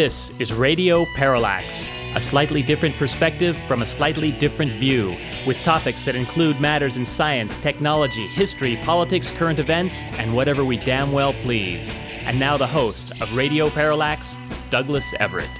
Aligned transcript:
This 0.00 0.32
is 0.38 0.54
Radio 0.54 1.04
Parallax, 1.14 1.90
a 2.14 2.22
slightly 2.22 2.62
different 2.62 2.96
perspective 2.96 3.54
from 3.54 3.82
a 3.82 3.84
slightly 3.84 4.32
different 4.32 4.72
view, 4.72 5.14
with 5.46 5.62
topics 5.62 6.06
that 6.06 6.16
include 6.16 6.58
matters 6.58 6.96
in 6.96 7.04
science, 7.04 7.58
technology, 7.58 8.26
history, 8.28 8.78
politics, 8.82 9.30
current 9.30 9.58
events, 9.58 10.06
and 10.12 10.34
whatever 10.34 10.64
we 10.64 10.78
damn 10.78 11.12
well 11.12 11.34
please. 11.34 11.98
And 12.24 12.40
now 12.40 12.56
the 12.56 12.66
host 12.66 13.12
of 13.20 13.30
Radio 13.34 13.68
Parallax, 13.68 14.38
Douglas 14.70 15.12
Everett. 15.20 15.50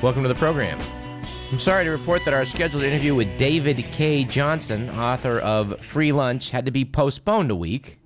Welcome 0.00 0.22
to 0.22 0.28
the 0.28 0.36
program. 0.36 0.78
I'm 1.50 1.58
sorry 1.58 1.86
to 1.86 1.90
report 1.90 2.24
that 2.24 2.34
our 2.34 2.44
scheduled 2.44 2.84
interview 2.84 3.16
with 3.16 3.36
David 3.36 3.84
Cay 3.90 4.22
Johnson, 4.22 4.90
author 4.90 5.40
of 5.40 5.80
Free 5.80 6.12
Lunch, 6.12 6.50
had 6.50 6.66
to 6.66 6.70
be 6.70 6.84
postponed 6.84 7.50
a 7.50 7.56
week 7.56 7.98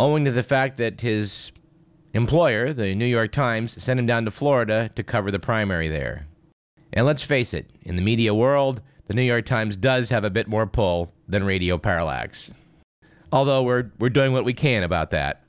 owing 0.00 0.24
to 0.24 0.32
the 0.32 0.42
fact 0.42 0.78
that 0.78 1.02
his 1.02 1.52
employer, 2.14 2.72
the 2.72 2.94
New 2.94 3.06
York 3.06 3.32
Times, 3.32 3.80
sent 3.80 4.00
him 4.00 4.06
down 4.06 4.24
to 4.24 4.30
Florida 4.30 4.90
to 4.94 5.02
cover 5.02 5.30
the 5.30 5.38
primary 5.38 5.88
there. 5.88 6.26
And 6.92 7.06
let's 7.06 7.22
face 7.22 7.52
it, 7.54 7.70
in 7.82 7.96
the 7.96 8.02
media 8.02 8.34
world, 8.34 8.82
the 9.06 9.14
New 9.14 9.22
York 9.22 9.44
Times 9.44 9.76
does 9.76 10.08
have 10.08 10.24
a 10.24 10.30
bit 10.30 10.48
more 10.48 10.66
pull 10.66 11.12
than 11.28 11.44
Radio 11.44 11.76
Parallax. 11.76 12.52
Although 13.30 13.62
we're, 13.62 13.92
we're 13.98 14.08
doing 14.08 14.32
what 14.32 14.44
we 14.44 14.54
can 14.54 14.82
about 14.82 15.10
that. 15.10 15.44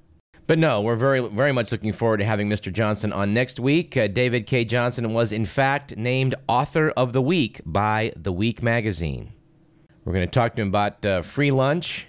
But 0.47 0.59
no, 0.59 0.81
we're 0.81 0.97
very, 0.97 1.21
very 1.29 1.53
much 1.53 1.71
looking 1.71 1.93
forward 1.93 2.17
to 2.17 2.25
having 2.25 2.49
Mr. 2.49 2.73
Johnson 2.73 3.13
on 3.13 3.33
next 3.33 3.57
week. 3.57 3.95
Uh, 3.95 4.07
David 4.07 4.48
Cay 4.48 4.65
Johnson 4.65 5.13
was, 5.13 5.31
in 5.31 5.45
fact, 5.45 5.95
named 5.95 6.35
Author 6.49 6.89
of 6.89 7.13
the 7.13 7.21
Week 7.21 7.61
by 7.65 8.11
The 8.17 8.33
Week 8.33 8.61
magazine. 8.61 9.31
We're 10.04 10.13
going 10.13 10.27
to 10.27 10.31
talk 10.31 10.55
to 10.55 10.61
him 10.61 10.67
about 10.67 11.05
uh, 11.05 11.21
free 11.21 11.51
lunch, 11.51 12.07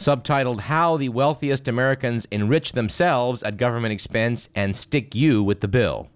subtitled 0.00 0.60
How 0.60 0.96
the 0.96 1.10
Wealthiest 1.10 1.68
Americans 1.68 2.26
Enrich 2.30 2.72
Themselves 2.72 3.42
at 3.42 3.58
Government 3.58 3.92
Expense 3.92 4.48
and 4.54 4.74
Stick 4.74 5.14
You 5.14 5.42
with 5.42 5.60
the 5.60 5.68
Bill. 5.68 6.08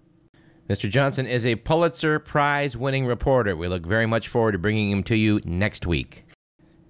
Mr. 0.67 0.89
Johnson 0.89 1.27
is 1.27 1.45
a 1.45 1.53
Pulitzer 1.57 2.17
Prize 2.17 2.75
winning 2.75 3.05
reporter. 3.05 3.55
We 3.55 3.67
look 3.67 3.85
very 3.85 4.07
much 4.07 4.27
forward 4.27 4.53
to 4.53 4.57
bringing 4.57 4.89
him 4.89 5.03
to 5.03 5.15
you 5.15 5.39
next 5.45 5.85
week. 5.85 6.25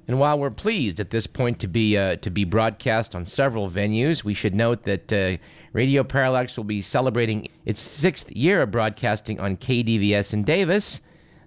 And 0.07 0.21
while 0.21 0.39
we're 0.39 0.51
pleased 0.51 1.01
at 1.01 1.09
this 1.09 1.27
point 1.27 1.59
to 1.59 1.67
be 1.67 1.97
uh, 1.97 2.15
to 2.17 2.29
be 2.29 2.45
broadcast 2.45 3.13
on 3.13 3.25
several 3.25 3.69
venues, 3.69 4.23
we 4.23 4.33
should 4.33 4.55
note 4.55 4.83
that 4.83 5.11
uh, 5.11 5.35
Radio 5.73 6.01
Parallax 6.01 6.55
will 6.55 6.63
be 6.63 6.81
celebrating 6.81 7.49
its 7.65 7.81
sixth 7.81 8.31
year 8.31 8.61
of 8.61 8.71
broadcasting 8.71 9.37
on 9.41 9.57
KDVS 9.57 10.31
in 10.31 10.43
Davis 10.43 11.01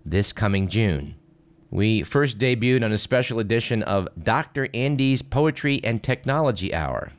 this 0.05 0.31
coming 0.31 0.69
June. 0.69 1.15
We 1.71 2.03
first 2.03 2.39
debuted 2.39 2.83
on 2.83 2.93
a 2.93 2.99
special 2.99 3.39
edition 3.39 3.83
of 3.83 4.09
Dr. 4.23 4.69
Andy's 4.73 5.21
Poetry 5.21 5.81
and 5.85 6.03
Technology 6.03 6.75
Hour. 6.75 7.13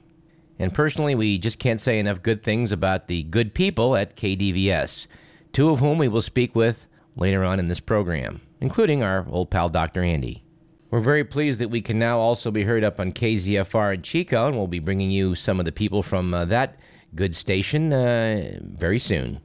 And 0.58 0.74
personally, 0.74 1.14
we 1.16 1.38
just 1.38 1.60
can't 1.60 1.80
say 1.80 2.00
enough 2.00 2.22
good 2.24 2.44
things 2.44 2.72
about 2.72 3.08
the 3.08 3.24
good 3.24 3.54
people 3.54 3.96
at 3.96 4.16
KDVS, 4.16 5.08
two 5.54 5.70
of 5.70 5.80
whom 5.80 5.98
we 5.98 6.08
will 6.08 6.22
speak 6.22 6.56
with 6.56 6.88
later 7.16 7.44
on 7.44 7.60
in 7.60 7.68
this 7.68 7.80
program, 7.80 8.42
including 8.60 9.04
our 9.04 9.26
old 9.30 9.52
pal 9.52 9.70
Dr. 9.70 10.04
Andy. 10.04 10.44
We're 10.92 11.00
very 11.00 11.24
pleased 11.24 11.60
that 11.60 11.70
we 11.70 11.82
can 11.82 12.00
now 12.00 12.18
also 12.18 12.50
be 12.50 12.64
heard 12.64 12.84
up 12.84 13.00
on 13.00 13.12
KZFR 13.12 13.94
in 13.94 14.02
Chico, 14.02 14.48
and 14.48 14.58
we'll 14.58 14.66
be 14.66 14.80
bringing 14.80 15.12
you 15.12 15.36
some 15.36 15.60
of 15.60 15.66
the 15.66 15.72
people 15.72 16.02
from 16.02 16.34
uh, 16.34 16.46
that 16.46 16.78
good 17.14 17.36
station 17.36 17.94
uh, 17.94 18.58
very 18.62 18.98
soon. 18.98 19.40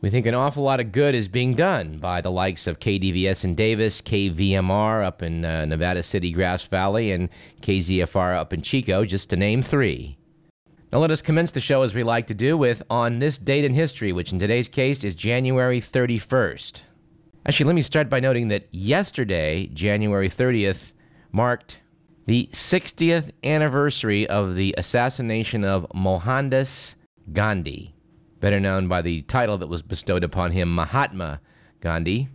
We 0.00 0.10
think 0.10 0.26
an 0.26 0.34
awful 0.34 0.62
lot 0.62 0.78
of 0.78 0.92
good 0.92 1.16
is 1.16 1.26
being 1.26 1.54
done 1.54 1.98
by 1.98 2.20
the 2.20 2.30
likes 2.30 2.68
of 2.68 2.78
KDVS 2.78 3.42
in 3.42 3.56
Davis, 3.56 4.00
KVMR 4.00 5.04
up 5.04 5.24
in 5.24 5.44
uh, 5.44 5.64
Nevada 5.64 6.04
City, 6.04 6.30
Grass 6.30 6.62
Valley, 6.62 7.10
and 7.10 7.28
KZFR 7.62 8.36
up 8.36 8.52
in 8.52 8.62
Chico, 8.62 9.04
just 9.04 9.28
to 9.30 9.36
name 9.36 9.60
three. 9.60 10.16
Now 10.92 11.00
let 11.00 11.10
us 11.10 11.20
commence 11.20 11.50
the 11.50 11.60
show 11.60 11.82
as 11.82 11.94
we 11.94 12.04
like 12.04 12.28
to 12.28 12.34
do 12.34 12.56
with 12.56 12.80
On 12.88 13.18
This 13.18 13.38
Date 13.38 13.64
in 13.64 13.74
History, 13.74 14.12
which 14.12 14.32
in 14.32 14.38
today's 14.38 14.68
case 14.68 15.02
is 15.02 15.16
January 15.16 15.80
31st. 15.80 16.82
Actually, 17.44 17.66
let 17.66 17.74
me 17.74 17.82
start 17.82 18.08
by 18.08 18.20
noting 18.20 18.48
that 18.48 18.68
yesterday, 18.70 19.66
January 19.74 20.28
30th, 20.28 20.92
marked 21.32 21.80
the 22.26 22.48
60th 22.52 23.32
anniversary 23.42 24.28
of 24.28 24.54
the 24.54 24.76
assassination 24.78 25.64
of 25.64 25.88
Mohandas 25.92 26.94
Gandhi 27.32 27.96
better 28.40 28.60
known 28.60 28.88
by 28.88 29.02
the 29.02 29.22
title 29.22 29.58
that 29.58 29.68
was 29.68 29.82
bestowed 29.82 30.24
upon 30.24 30.52
him, 30.52 30.74
Mahatma 30.74 31.40
Gandhi, 31.80 32.28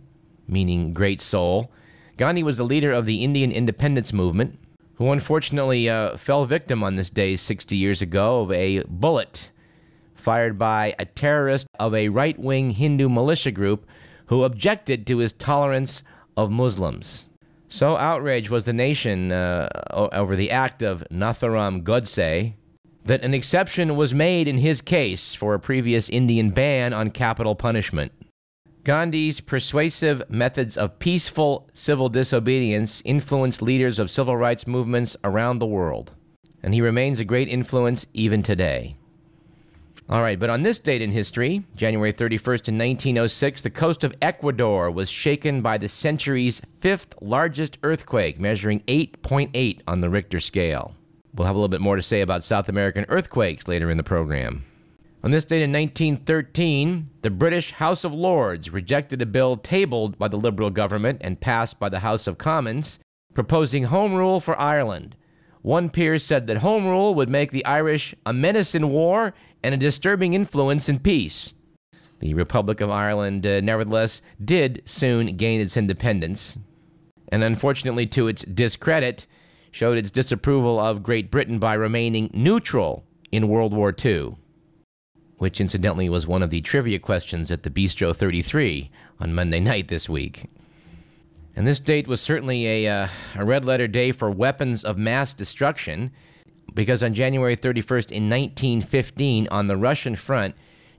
meaning 0.46 0.92
great 0.92 1.20
soul. 1.20 1.72
Gandhi 2.16 2.42
was 2.42 2.56
the 2.56 2.64
leader 2.64 2.92
of 2.92 3.06
the 3.06 3.24
Indian 3.24 3.50
independence 3.50 4.12
movement, 4.12 4.58
who 4.96 5.10
unfortunately 5.10 5.88
uh, 5.88 6.16
fell 6.16 6.44
victim 6.44 6.82
on 6.82 6.94
this 6.94 7.10
day 7.10 7.36
60 7.36 7.76
years 7.76 8.02
ago 8.02 8.42
of 8.42 8.52
a 8.52 8.82
bullet 8.84 9.50
fired 10.14 10.58
by 10.58 10.94
a 10.98 11.04
terrorist 11.04 11.66
of 11.78 11.94
a 11.94 12.08
right 12.08 12.38
wing 12.38 12.70
Hindu 12.70 13.08
militia 13.10 13.50
group 13.50 13.86
who 14.26 14.44
objected 14.44 15.06
to 15.06 15.18
his 15.18 15.34
tolerance 15.34 16.02
of 16.36 16.50
Muslims. 16.50 17.28
So 17.68 17.96
outraged 17.96 18.48
was 18.50 18.64
the 18.64 18.72
nation 18.72 19.32
uh, 19.32 19.68
over 19.90 20.36
the 20.36 20.50
act 20.50 20.82
of 20.82 21.04
Nathuram 21.10 21.82
Godse, 21.82 22.54
that 23.04 23.24
an 23.24 23.34
exception 23.34 23.96
was 23.96 24.14
made 24.14 24.48
in 24.48 24.58
his 24.58 24.80
case 24.80 25.34
for 25.34 25.54
a 25.54 25.60
previous 25.60 26.08
Indian 26.08 26.50
ban 26.50 26.94
on 26.94 27.10
capital 27.10 27.54
punishment. 27.54 28.12
Gandhi's 28.82 29.40
persuasive 29.40 30.28
methods 30.28 30.76
of 30.76 30.98
peaceful 30.98 31.68
civil 31.72 32.08
disobedience 32.08 33.00
influenced 33.04 33.62
leaders 33.62 33.98
of 33.98 34.10
civil 34.10 34.36
rights 34.36 34.66
movements 34.66 35.16
around 35.24 35.58
the 35.58 35.66
world, 35.66 36.14
and 36.62 36.74
he 36.74 36.82
remains 36.82 37.18
a 37.18 37.24
great 37.24 37.48
influence 37.48 38.06
even 38.12 38.42
today. 38.42 38.96
All 40.06 40.20
right, 40.20 40.38
but 40.38 40.50
on 40.50 40.62
this 40.62 40.80
date 40.80 41.00
in 41.00 41.12
history, 41.12 41.64
January 41.76 42.12
31st 42.12 42.68
in 42.68 42.76
1906, 42.76 43.62
the 43.62 43.70
coast 43.70 44.04
of 44.04 44.14
Ecuador 44.20 44.90
was 44.90 45.08
shaken 45.08 45.62
by 45.62 45.78
the 45.78 45.88
century's 45.88 46.60
fifth 46.80 47.14
largest 47.22 47.78
earthquake, 47.82 48.38
measuring 48.38 48.80
8.8 48.80 49.80
on 49.88 50.00
the 50.00 50.10
Richter 50.10 50.40
scale. 50.40 50.94
We'll 51.34 51.46
have 51.46 51.56
a 51.56 51.58
little 51.58 51.68
bit 51.68 51.80
more 51.80 51.96
to 51.96 52.02
say 52.02 52.20
about 52.20 52.44
South 52.44 52.68
American 52.68 53.06
earthquakes 53.08 53.66
later 53.66 53.90
in 53.90 53.96
the 53.96 54.04
program. 54.04 54.64
On 55.24 55.32
this 55.32 55.44
date 55.44 55.62
in 55.62 55.72
1913, 55.72 57.08
the 57.22 57.30
British 57.30 57.72
House 57.72 58.04
of 58.04 58.14
Lords 58.14 58.70
rejected 58.70 59.20
a 59.20 59.26
bill 59.26 59.56
tabled 59.56 60.16
by 60.16 60.28
the 60.28 60.36
Liberal 60.36 60.70
government 60.70 61.22
and 61.24 61.40
passed 61.40 61.80
by 61.80 61.88
the 61.88 62.00
House 62.00 62.26
of 62.26 62.38
Commons 62.38 63.00
proposing 63.32 63.84
Home 63.84 64.14
Rule 64.14 64.38
for 64.38 64.58
Ireland. 64.60 65.16
One 65.62 65.90
peer 65.90 66.18
said 66.18 66.46
that 66.46 66.58
Home 66.58 66.86
Rule 66.86 67.14
would 67.14 67.28
make 67.28 67.50
the 67.50 67.64
Irish 67.64 68.14
a 68.24 68.32
menace 68.32 68.74
in 68.74 68.90
war 68.90 69.34
and 69.62 69.74
a 69.74 69.78
disturbing 69.78 70.34
influence 70.34 70.88
in 70.88 71.00
peace. 71.00 71.54
The 72.20 72.34
Republic 72.34 72.80
of 72.80 72.90
Ireland, 72.90 73.44
uh, 73.44 73.60
nevertheless, 73.60 74.22
did 74.44 74.82
soon 74.84 75.36
gain 75.36 75.60
its 75.60 75.76
independence. 75.76 76.58
And 77.28 77.42
unfortunately, 77.42 78.06
to 78.08 78.28
its 78.28 78.44
discredit, 78.44 79.26
showed 79.74 79.98
its 79.98 80.12
disapproval 80.12 80.78
of 80.78 81.02
Great 81.02 81.32
Britain 81.32 81.58
by 81.58 81.74
remaining 81.74 82.30
neutral 82.32 83.04
in 83.32 83.48
World 83.48 83.74
War 83.74 83.92
II, 84.04 84.36
which 85.38 85.60
incidentally 85.60 86.08
was 86.08 86.28
one 86.28 86.44
of 86.44 86.50
the 86.50 86.60
trivia 86.60 87.00
questions 87.00 87.50
at 87.50 87.64
the 87.64 87.70
Bistro 87.70 88.14
33 88.14 88.88
on 89.18 89.34
Monday 89.34 89.58
night 89.72 89.88
this 89.88 90.08
week. 90.08 90.48
And 91.56 91.66
this 91.66 91.80
date 91.80 92.06
was 92.06 92.20
certainly 92.20 92.86
a, 92.86 92.86
uh, 92.86 93.08
a 93.34 93.44
red 93.44 93.64
letter 93.64 93.88
day 93.88 94.12
for 94.12 94.30
weapons 94.30 94.84
of 94.84 94.96
mass 94.96 95.34
destruction, 95.34 96.12
because 96.72 97.02
on 97.02 97.12
January 97.12 97.56
31st 97.56 98.12
in 98.12 98.30
1915, 98.30 99.48
on 99.50 99.66
the 99.66 99.76
Russian 99.76 100.14
front, 100.14 100.54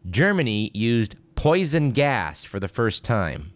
Germany 0.09 0.69
used 0.73 1.15
poison 1.35 1.91
gas 1.91 2.43
for 2.43 2.59
the 2.59 2.67
first 2.67 3.05
time. 3.05 3.53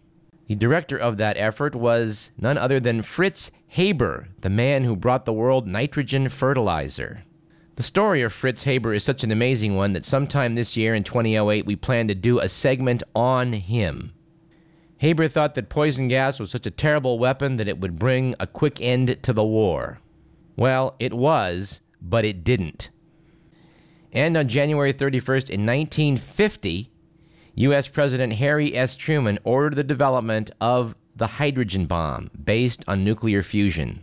The 0.50 0.56
director 0.56 0.98
of 0.98 1.16
that 1.18 1.36
effort 1.36 1.76
was 1.76 2.32
none 2.36 2.58
other 2.58 2.80
than 2.80 3.02
Fritz 3.02 3.52
Haber, 3.68 4.26
the 4.40 4.50
man 4.50 4.82
who 4.82 4.96
brought 4.96 5.24
the 5.24 5.32
world 5.32 5.68
nitrogen 5.68 6.28
fertilizer. 6.28 7.22
The 7.76 7.84
story 7.84 8.22
of 8.22 8.32
Fritz 8.32 8.64
Haber 8.64 8.92
is 8.92 9.04
such 9.04 9.22
an 9.22 9.30
amazing 9.30 9.76
one 9.76 9.92
that 9.92 10.04
sometime 10.04 10.56
this 10.56 10.76
year 10.76 10.92
in 10.92 11.04
2008 11.04 11.66
we 11.66 11.76
plan 11.76 12.08
to 12.08 12.16
do 12.16 12.40
a 12.40 12.48
segment 12.48 13.04
on 13.14 13.52
him. 13.52 14.12
Haber 14.98 15.28
thought 15.28 15.54
that 15.54 15.68
poison 15.68 16.08
gas 16.08 16.40
was 16.40 16.50
such 16.50 16.66
a 16.66 16.72
terrible 16.72 17.20
weapon 17.20 17.56
that 17.58 17.68
it 17.68 17.78
would 17.78 17.96
bring 17.96 18.34
a 18.40 18.46
quick 18.48 18.80
end 18.80 19.22
to 19.22 19.32
the 19.32 19.44
war. 19.44 20.00
Well, 20.56 20.96
it 20.98 21.14
was, 21.14 21.78
but 22.02 22.24
it 22.24 22.42
didn't. 22.42 22.90
And 24.12 24.36
on 24.36 24.48
January 24.48 24.92
31st 24.92 25.48
in 25.48 25.64
1950, 25.64 26.89
U.S. 27.60 27.88
President 27.88 28.32
Harry 28.32 28.74
S. 28.74 28.96
Truman 28.96 29.38
ordered 29.44 29.74
the 29.76 29.84
development 29.84 30.50
of 30.62 30.94
the 31.14 31.26
hydrogen 31.26 31.84
bomb 31.84 32.30
based 32.42 32.82
on 32.88 33.04
nuclear 33.04 33.42
fusion. 33.42 34.00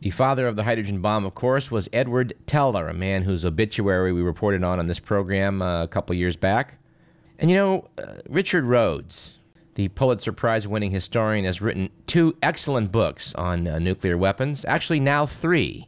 The 0.00 0.10
father 0.10 0.48
of 0.48 0.56
the 0.56 0.64
hydrogen 0.64 1.00
bomb, 1.00 1.24
of 1.24 1.36
course, 1.36 1.70
was 1.70 1.88
Edward 1.92 2.34
Teller, 2.46 2.88
a 2.88 2.92
man 2.92 3.22
whose 3.22 3.44
obituary 3.44 4.12
we 4.12 4.20
reported 4.20 4.64
on 4.64 4.80
on 4.80 4.88
this 4.88 4.98
program 4.98 5.62
uh, 5.62 5.84
a 5.84 5.86
couple 5.86 6.16
years 6.16 6.34
back. 6.34 6.78
And 7.38 7.48
you 7.48 7.56
know, 7.56 7.88
uh, 7.98 8.14
Richard 8.28 8.64
Rhodes, 8.64 9.38
the 9.76 9.86
Pulitzer 9.86 10.32
Prize 10.32 10.66
winning 10.66 10.90
historian, 10.90 11.44
has 11.44 11.62
written 11.62 11.88
two 12.08 12.36
excellent 12.42 12.90
books 12.90 13.32
on 13.36 13.68
uh, 13.68 13.78
nuclear 13.78 14.18
weapons, 14.18 14.64
actually, 14.64 14.98
now 14.98 15.24
three. 15.24 15.86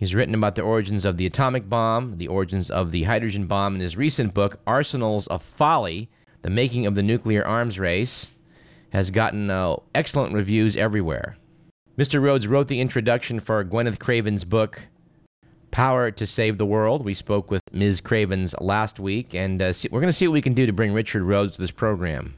He's 0.00 0.14
written 0.14 0.34
about 0.34 0.54
the 0.54 0.62
origins 0.62 1.04
of 1.04 1.18
the 1.18 1.26
atomic 1.26 1.68
bomb, 1.68 2.16
the 2.16 2.28
origins 2.28 2.70
of 2.70 2.90
the 2.90 3.02
hydrogen 3.02 3.46
bomb 3.46 3.74
in 3.74 3.82
his 3.82 3.98
recent 3.98 4.32
book, 4.32 4.58
Arsenals 4.66 5.26
of 5.26 5.42
Folly 5.42 6.08
The 6.40 6.48
Making 6.48 6.86
of 6.86 6.94
the 6.94 7.02
Nuclear 7.02 7.46
Arms 7.46 7.78
Race. 7.78 8.34
Has 8.94 9.10
gotten 9.10 9.50
uh, 9.50 9.76
excellent 9.94 10.32
reviews 10.32 10.74
everywhere. 10.74 11.36
Mr. 11.98 12.20
Rhodes 12.20 12.48
wrote 12.48 12.68
the 12.68 12.80
introduction 12.80 13.40
for 13.40 13.62
Gwyneth 13.62 13.98
Cravens' 13.98 14.42
book, 14.42 14.88
Power 15.70 16.10
to 16.10 16.26
Save 16.26 16.56
the 16.56 16.64
World. 16.64 17.04
We 17.04 17.12
spoke 17.12 17.50
with 17.50 17.60
Ms. 17.70 18.00
Cravens 18.00 18.54
last 18.58 18.98
week, 18.98 19.34
and 19.34 19.60
uh, 19.60 19.72
we're 19.90 20.00
going 20.00 20.08
to 20.08 20.14
see 20.14 20.26
what 20.26 20.32
we 20.32 20.42
can 20.42 20.54
do 20.54 20.64
to 20.64 20.72
bring 20.72 20.94
Richard 20.94 21.24
Rhodes 21.24 21.56
to 21.56 21.62
this 21.62 21.70
program. 21.70 22.34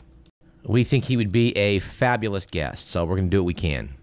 We 0.64 0.82
think 0.82 1.04
he 1.04 1.16
would 1.16 1.30
be 1.30 1.56
a 1.56 1.78
fabulous 1.78 2.44
guest, 2.44 2.88
so 2.88 3.04
we're 3.04 3.16
going 3.16 3.30
to 3.30 3.36
do 3.36 3.42
what 3.42 3.46
we 3.46 3.54
can. 3.54 3.94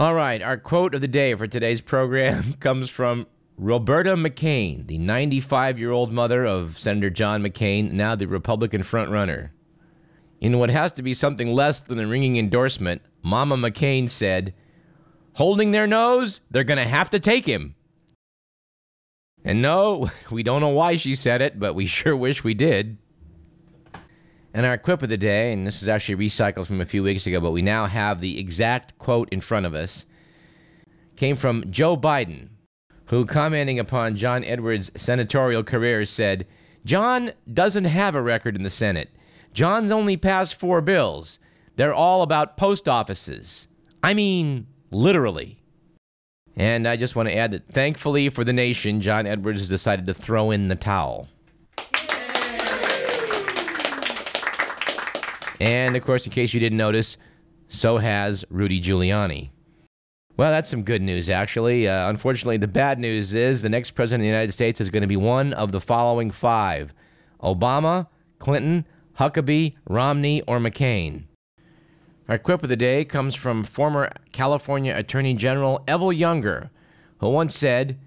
All 0.00 0.14
right, 0.14 0.40
our 0.40 0.56
quote 0.56 0.94
of 0.94 1.02
the 1.02 1.08
day 1.08 1.34
for 1.34 1.46
today's 1.46 1.82
program 1.82 2.54
comes 2.60 2.88
from 2.88 3.26
Roberta 3.58 4.14
McCain, 4.14 4.86
the 4.86 4.96
95 4.96 5.78
year 5.78 5.90
old 5.90 6.10
mother 6.10 6.46
of 6.46 6.78
Senator 6.78 7.10
John 7.10 7.42
McCain, 7.42 7.92
now 7.92 8.14
the 8.14 8.26
Republican 8.26 8.82
frontrunner. 8.82 9.50
In 10.40 10.58
what 10.58 10.70
has 10.70 10.94
to 10.94 11.02
be 11.02 11.12
something 11.12 11.50
less 11.50 11.80
than 11.80 12.00
a 12.00 12.06
ringing 12.06 12.38
endorsement, 12.38 13.02
Mama 13.22 13.58
McCain 13.58 14.08
said, 14.08 14.54
Holding 15.34 15.72
their 15.72 15.86
nose, 15.86 16.40
they're 16.50 16.64
going 16.64 16.82
to 16.82 16.88
have 16.88 17.10
to 17.10 17.20
take 17.20 17.44
him. 17.44 17.74
And 19.44 19.60
no, 19.60 20.10
we 20.30 20.42
don't 20.42 20.62
know 20.62 20.68
why 20.68 20.96
she 20.96 21.14
said 21.14 21.42
it, 21.42 21.60
but 21.60 21.74
we 21.74 21.84
sure 21.84 22.16
wish 22.16 22.42
we 22.42 22.54
did. 22.54 22.96
And 24.52 24.66
our 24.66 24.78
quip 24.78 25.02
of 25.02 25.08
the 25.08 25.16
day, 25.16 25.52
and 25.52 25.66
this 25.66 25.80
is 25.80 25.88
actually 25.88 26.26
recycled 26.26 26.66
from 26.66 26.80
a 26.80 26.86
few 26.86 27.02
weeks 27.02 27.26
ago, 27.26 27.40
but 27.40 27.52
we 27.52 27.62
now 27.62 27.86
have 27.86 28.20
the 28.20 28.38
exact 28.38 28.98
quote 28.98 29.28
in 29.30 29.40
front 29.40 29.64
of 29.64 29.74
us, 29.74 30.06
came 31.16 31.36
from 31.36 31.70
Joe 31.70 31.96
Biden, 31.96 32.48
who, 33.06 33.26
commenting 33.26 33.78
upon 33.78 34.16
John 34.16 34.42
Edwards' 34.42 34.90
senatorial 34.96 35.62
career, 35.62 36.04
said, 36.04 36.46
John 36.84 37.32
doesn't 37.52 37.84
have 37.84 38.14
a 38.14 38.22
record 38.22 38.56
in 38.56 38.62
the 38.62 38.70
Senate. 38.70 39.10
John's 39.52 39.92
only 39.92 40.16
passed 40.16 40.54
four 40.54 40.80
bills. 40.80 41.38
They're 41.76 41.94
all 41.94 42.22
about 42.22 42.56
post 42.56 42.88
offices. 42.88 43.68
I 44.02 44.14
mean, 44.14 44.66
literally. 44.90 45.60
And 46.56 46.88
I 46.88 46.96
just 46.96 47.14
want 47.14 47.28
to 47.28 47.36
add 47.36 47.52
that 47.52 47.68
thankfully 47.68 48.28
for 48.30 48.44
the 48.44 48.52
nation, 48.52 49.00
John 49.00 49.26
Edwards 49.26 49.60
has 49.60 49.68
decided 49.68 50.06
to 50.06 50.14
throw 50.14 50.50
in 50.50 50.68
the 50.68 50.74
towel. 50.74 51.28
And 55.60 55.94
of 55.94 56.02
course, 56.02 56.26
in 56.26 56.32
case 56.32 56.54
you 56.54 56.60
didn't 56.60 56.78
notice, 56.78 57.18
so 57.68 57.98
has 57.98 58.44
Rudy 58.50 58.80
Giuliani. 58.80 59.50
Well, 60.36 60.50
that's 60.50 60.70
some 60.70 60.82
good 60.82 61.02
news, 61.02 61.28
actually. 61.28 61.86
Uh, 61.86 62.08
unfortunately, 62.08 62.56
the 62.56 62.66
bad 62.66 62.98
news 62.98 63.34
is 63.34 63.60
the 63.60 63.68
next 63.68 63.90
president 63.90 64.22
of 64.22 64.24
the 64.24 64.28
United 64.28 64.52
States 64.52 64.80
is 64.80 64.88
going 64.88 65.02
to 65.02 65.06
be 65.06 65.16
one 65.16 65.52
of 65.52 65.70
the 65.70 65.80
following 65.80 66.30
five 66.30 66.94
Obama, 67.42 68.06
Clinton, 68.38 68.86
Huckabee, 69.18 69.74
Romney, 69.86 70.40
or 70.42 70.58
McCain. 70.58 71.24
Our 72.26 72.38
quip 72.38 72.62
of 72.62 72.68
the 72.68 72.76
day 72.76 73.04
comes 73.04 73.34
from 73.34 73.64
former 73.64 74.10
California 74.32 74.94
Attorney 74.96 75.34
General 75.34 75.82
Evelle 75.86 76.16
Younger, 76.16 76.70
who 77.18 77.28
once 77.28 77.56
said, 77.56 77.98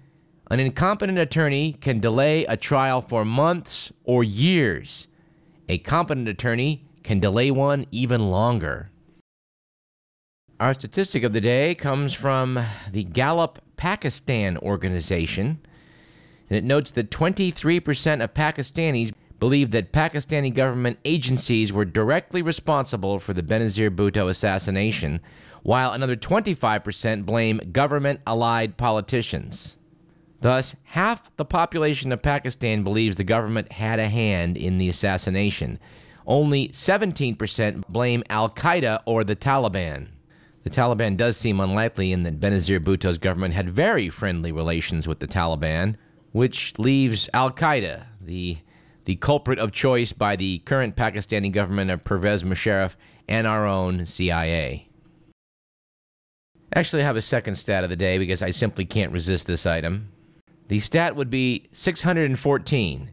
An 0.50 0.58
incompetent 0.58 1.18
attorney 1.18 1.74
can 1.74 2.00
delay 2.00 2.44
a 2.46 2.56
trial 2.56 3.00
for 3.00 3.24
months 3.24 3.92
or 4.02 4.24
years. 4.24 5.06
A 5.68 5.78
competent 5.78 6.26
attorney 6.26 6.83
can 7.04 7.20
delay 7.20 7.52
one 7.52 7.86
even 7.92 8.30
longer. 8.30 8.90
Our 10.58 10.74
statistic 10.74 11.22
of 11.22 11.32
the 11.32 11.40
day 11.40 11.74
comes 11.74 12.14
from 12.14 12.58
the 12.90 13.04
Gallup 13.04 13.60
Pakistan 13.76 14.56
organization, 14.58 15.60
and 16.48 16.56
it 16.56 16.64
notes 16.64 16.90
that 16.92 17.10
23% 17.10 18.22
of 18.22 18.34
Pakistanis 18.34 19.12
believe 19.38 19.72
that 19.72 19.92
Pakistani 19.92 20.54
government 20.54 20.98
agencies 21.04 21.72
were 21.72 21.84
directly 21.84 22.40
responsible 22.40 23.18
for 23.18 23.34
the 23.34 23.42
Benazir 23.42 23.94
Bhutto 23.94 24.28
assassination, 24.30 25.20
while 25.62 25.92
another 25.92 26.16
25% 26.16 27.26
blame 27.26 27.60
government 27.72 28.20
allied 28.26 28.76
politicians. 28.76 29.76
Thus, 30.40 30.76
half 30.84 31.34
the 31.36 31.44
population 31.44 32.12
of 32.12 32.22
Pakistan 32.22 32.84
believes 32.84 33.16
the 33.16 33.24
government 33.24 33.72
had 33.72 33.98
a 33.98 34.08
hand 34.08 34.56
in 34.56 34.78
the 34.78 34.88
assassination, 34.88 35.78
only 36.26 36.68
17% 36.68 37.86
blame 37.88 38.22
Al 38.30 38.50
Qaeda 38.50 39.02
or 39.06 39.24
the 39.24 39.36
Taliban. 39.36 40.08
The 40.62 40.70
Taliban 40.70 41.16
does 41.16 41.36
seem 41.36 41.60
unlikely 41.60 42.12
in 42.12 42.22
that 42.22 42.40
Benazir 42.40 42.82
Bhutto's 42.82 43.18
government 43.18 43.54
had 43.54 43.68
very 43.68 44.08
friendly 44.08 44.50
relations 44.50 45.06
with 45.06 45.18
the 45.18 45.26
Taliban, 45.26 45.96
which 46.32 46.78
leaves 46.78 47.28
Al 47.34 47.50
Qaeda, 47.50 48.04
the, 48.20 48.56
the 49.04 49.16
culprit 49.16 49.58
of 49.58 49.72
choice 49.72 50.12
by 50.12 50.36
the 50.36 50.58
current 50.60 50.96
Pakistani 50.96 51.52
government 51.52 51.90
of 51.90 52.02
Pervez 52.02 52.42
Musharraf 52.42 52.96
and 53.28 53.46
our 53.46 53.66
own 53.66 54.06
CIA. 54.06 54.88
Actually, 56.74 57.02
I 57.02 57.06
have 57.06 57.16
a 57.16 57.22
second 57.22 57.56
stat 57.56 57.84
of 57.84 57.90
the 57.90 57.96
day 57.96 58.18
because 58.18 58.42
I 58.42 58.50
simply 58.50 58.84
can't 58.84 59.12
resist 59.12 59.46
this 59.46 59.66
item. 59.66 60.08
The 60.68 60.80
stat 60.80 61.14
would 61.14 61.30
be 61.30 61.68
614. 61.72 63.10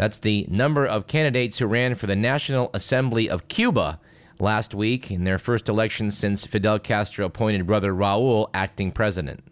That's 0.00 0.20
the 0.20 0.46
number 0.48 0.86
of 0.86 1.08
candidates 1.08 1.58
who 1.58 1.66
ran 1.66 1.94
for 1.94 2.06
the 2.06 2.16
National 2.16 2.70
Assembly 2.72 3.28
of 3.28 3.48
Cuba 3.48 4.00
last 4.38 4.74
week 4.74 5.10
in 5.10 5.24
their 5.24 5.38
first 5.38 5.68
election 5.68 6.10
since 6.10 6.46
Fidel 6.46 6.78
Castro 6.78 7.26
appointed 7.26 7.66
brother 7.66 7.92
Raul 7.92 8.48
acting 8.54 8.92
president. 8.92 9.44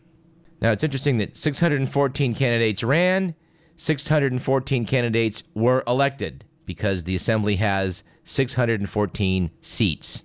Now, 0.63 0.73
it's 0.73 0.83
interesting 0.83 1.19
that 1.19 1.37
614 1.37 2.35
candidates 2.35 2.83
ran, 2.83 3.35
614 3.77 4.87
candidates 4.87 5.43
were 5.53 5.85
elected 5.87 6.47
because 6.65 7.05
the 7.05 7.15
assembly 7.15 7.57
has 7.57 8.03
614 8.25 9.51
seats. 9.61 10.25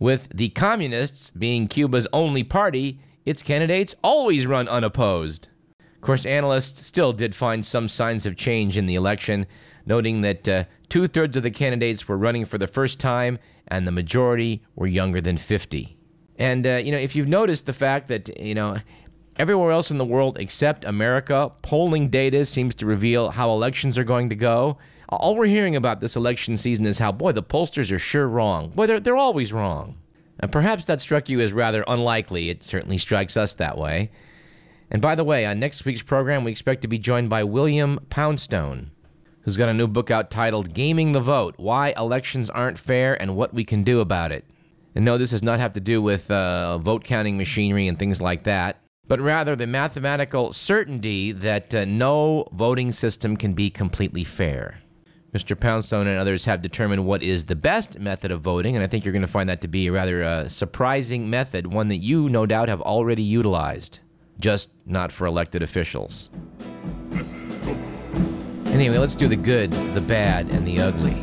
With 0.00 0.28
the 0.34 0.48
Communists 0.48 1.30
being 1.30 1.68
Cuba's 1.68 2.08
only 2.12 2.42
party, 2.42 2.98
its 3.24 3.44
candidates 3.44 3.94
always 4.02 4.44
run 4.44 4.66
unopposed. 4.66 5.46
Of 6.02 6.06
course, 6.06 6.26
analysts 6.26 6.84
still 6.84 7.12
did 7.12 7.32
find 7.32 7.64
some 7.64 7.86
signs 7.86 8.26
of 8.26 8.36
change 8.36 8.76
in 8.76 8.86
the 8.86 8.96
election, 8.96 9.46
noting 9.86 10.22
that 10.22 10.48
uh, 10.48 10.64
two 10.88 11.06
thirds 11.06 11.36
of 11.36 11.44
the 11.44 11.50
candidates 11.52 12.08
were 12.08 12.18
running 12.18 12.44
for 12.44 12.58
the 12.58 12.66
first 12.66 12.98
time 12.98 13.38
and 13.68 13.86
the 13.86 13.92
majority 13.92 14.64
were 14.74 14.88
younger 14.88 15.20
than 15.20 15.36
50. 15.36 15.96
And, 16.40 16.66
uh, 16.66 16.80
you 16.82 16.90
know, 16.90 16.98
if 16.98 17.14
you've 17.14 17.28
noticed 17.28 17.66
the 17.66 17.72
fact 17.72 18.08
that, 18.08 18.36
you 18.36 18.52
know, 18.52 18.78
everywhere 19.36 19.70
else 19.70 19.92
in 19.92 19.98
the 19.98 20.04
world 20.04 20.38
except 20.40 20.84
America, 20.84 21.52
polling 21.62 22.08
data 22.08 22.44
seems 22.46 22.74
to 22.74 22.86
reveal 22.86 23.30
how 23.30 23.52
elections 23.52 23.96
are 23.96 24.02
going 24.02 24.28
to 24.30 24.34
go. 24.34 24.78
All 25.08 25.36
we're 25.36 25.46
hearing 25.46 25.76
about 25.76 26.00
this 26.00 26.16
election 26.16 26.56
season 26.56 26.84
is 26.84 26.98
how, 26.98 27.12
boy, 27.12 27.30
the 27.30 27.44
pollsters 27.44 27.92
are 27.92 28.00
sure 28.00 28.26
wrong. 28.26 28.70
Boy, 28.70 28.88
they're, 28.88 28.98
they're 28.98 29.16
always 29.16 29.52
wrong. 29.52 29.98
And 30.40 30.50
perhaps 30.50 30.84
that 30.86 31.00
struck 31.00 31.28
you 31.28 31.38
as 31.38 31.52
rather 31.52 31.84
unlikely. 31.86 32.50
It 32.50 32.64
certainly 32.64 32.98
strikes 32.98 33.36
us 33.36 33.54
that 33.54 33.78
way. 33.78 34.10
And 34.92 35.00
by 35.00 35.14
the 35.14 35.24
way, 35.24 35.46
on 35.46 35.58
next 35.58 35.86
week's 35.86 36.02
program, 36.02 36.44
we 36.44 36.50
expect 36.50 36.82
to 36.82 36.88
be 36.88 36.98
joined 36.98 37.30
by 37.30 37.44
William 37.44 37.98
Poundstone, 38.10 38.90
who's 39.40 39.56
got 39.56 39.70
a 39.70 39.72
new 39.72 39.88
book 39.88 40.10
out 40.10 40.30
titled 40.30 40.74
Gaming 40.74 41.12
the 41.12 41.20
Vote 41.20 41.54
Why 41.56 41.94
Elections 41.96 42.50
Aren't 42.50 42.78
Fair 42.78 43.20
and 43.20 43.34
What 43.34 43.54
We 43.54 43.64
Can 43.64 43.84
Do 43.84 44.00
About 44.00 44.32
It. 44.32 44.44
And 44.94 45.02
no, 45.02 45.16
this 45.16 45.30
does 45.30 45.42
not 45.42 45.60
have 45.60 45.72
to 45.72 45.80
do 45.80 46.02
with 46.02 46.30
uh, 46.30 46.76
vote 46.76 47.04
counting 47.04 47.38
machinery 47.38 47.88
and 47.88 47.98
things 47.98 48.20
like 48.20 48.42
that, 48.42 48.80
but 49.08 49.18
rather 49.18 49.56
the 49.56 49.66
mathematical 49.66 50.52
certainty 50.52 51.32
that 51.32 51.74
uh, 51.74 51.86
no 51.86 52.46
voting 52.52 52.92
system 52.92 53.38
can 53.38 53.54
be 53.54 53.70
completely 53.70 54.24
fair. 54.24 54.78
Mr. 55.32 55.58
Poundstone 55.58 56.06
and 56.06 56.18
others 56.18 56.44
have 56.44 56.60
determined 56.60 57.06
what 57.06 57.22
is 57.22 57.46
the 57.46 57.56
best 57.56 57.98
method 57.98 58.30
of 58.30 58.42
voting, 58.42 58.76
and 58.76 58.84
I 58.84 58.88
think 58.88 59.06
you're 59.06 59.12
going 59.12 59.22
to 59.22 59.26
find 59.28 59.48
that 59.48 59.62
to 59.62 59.68
be 59.68 59.86
a 59.86 59.92
rather 59.92 60.22
uh, 60.22 60.48
surprising 60.50 61.30
method, 61.30 61.72
one 61.72 61.88
that 61.88 61.96
you, 61.96 62.28
no 62.28 62.44
doubt, 62.44 62.68
have 62.68 62.82
already 62.82 63.22
utilized 63.22 64.00
just 64.42 64.70
not 64.86 65.12
for 65.12 65.26
elected 65.26 65.62
officials. 65.62 66.28
Anyway, 68.66 68.98
let's 68.98 69.14
do 69.14 69.28
the 69.28 69.36
good, 69.36 69.70
the 69.94 70.00
bad, 70.00 70.52
and 70.52 70.66
the 70.66 70.80
ugly. 70.80 71.22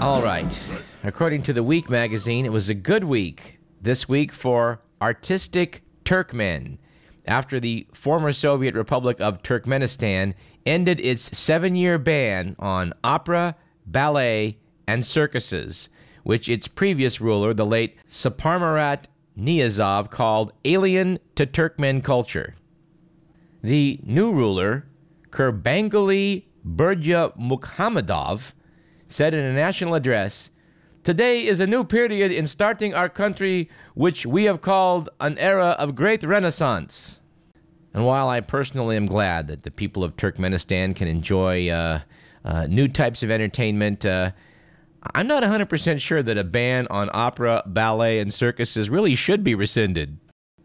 All 0.00 0.22
right. 0.22 0.60
According 1.02 1.44
to 1.44 1.54
the 1.54 1.62
Week 1.62 1.88
magazine, 1.88 2.44
it 2.44 2.52
was 2.52 2.68
a 2.68 2.74
good 2.74 3.04
week 3.04 3.58
this 3.80 4.06
week 4.06 4.32
for 4.32 4.80
Artistic 5.00 5.82
Turkmen 6.04 6.78
after 7.26 7.60
the 7.60 7.86
former 7.92 8.32
Soviet 8.32 8.74
Republic 8.74 9.20
of 9.20 9.42
Turkmenistan 9.42 10.34
ended 10.64 10.98
its 11.00 11.36
seven 11.36 11.76
year 11.76 11.98
ban 11.98 12.56
on 12.58 12.94
opera, 13.04 13.54
ballet, 13.86 14.58
and 14.86 15.06
circuses, 15.06 15.88
which 16.22 16.48
its 16.48 16.66
previous 16.66 17.20
ruler, 17.20 17.52
the 17.52 17.66
late 17.66 17.96
Saparmurat 18.10 19.04
Niyazov 19.38 20.10
called 20.10 20.52
Alien 20.64 21.18
to 21.36 21.46
Turkmen 21.46 22.02
Culture. 22.02 22.54
The 23.62 24.00
new 24.02 24.32
ruler, 24.32 24.86
Kurbanguly 25.30 26.44
Berdimuhamedov, 26.66 28.52
said 29.08 29.34
in 29.34 29.44
a 29.44 29.52
national 29.52 29.94
address 29.94 30.50
Today 31.08 31.46
is 31.46 31.58
a 31.58 31.66
new 31.66 31.84
period 31.84 32.30
in 32.30 32.46
starting 32.46 32.92
our 32.92 33.08
country, 33.08 33.70
which 33.94 34.26
we 34.26 34.44
have 34.44 34.60
called 34.60 35.08
an 35.20 35.38
era 35.38 35.68
of 35.78 35.94
great 35.94 36.22
renaissance. 36.22 37.20
And 37.94 38.04
while 38.04 38.28
I 38.28 38.42
personally 38.42 38.94
am 38.94 39.06
glad 39.06 39.48
that 39.48 39.62
the 39.62 39.70
people 39.70 40.04
of 40.04 40.16
Turkmenistan 40.16 40.94
can 40.94 41.08
enjoy 41.08 41.70
uh, 41.70 42.00
uh, 42.44 42.66
new 42.66 42.88
types 42.88 43.22
of 43.22 43.30
entertainment, 43.30 44.04
uh, 44.04 44.32
I'm 45.14 45.26
not 45.26 45.42
100% 45.42 45.98
sure 45.98 46.22
that 46.22 46.36
a 46.36 46.44
ban 46.44 46.86
on 46.90 47.08
opera, 47.14 47.62
ballet, 47.64 48.18
and 48.18 48.30
circuses 48.30 48.90
really 48.90 49.14
should 49.14 49.42
be 49.42 49.54
rescinded. 49.54 50.18